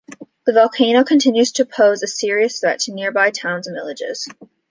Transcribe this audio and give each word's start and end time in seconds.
The 0.47 0.53
volcano 0.53 1.03
continues 1.03 1.51
to 1.51 1.65
pose 1.65 2.01
a 2.01 2.07
serious 2.07 2.59
threat 2.59 2.79
to 2.79 2.91
nearby 2.91 3.29
towns 3.29 3.67
and 3.67 3.75
villages. 3.77 4.27